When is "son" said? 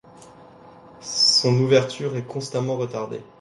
1.01-1.53